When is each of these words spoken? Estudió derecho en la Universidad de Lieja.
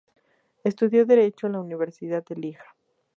Estudió 0.63 1.05
derecho 1.05 1.45
en 1.45 1.53
la 1.53 1.59
Universidad 1.61 2.25
de 2.25 2.35
Lieja. 2.35 2.75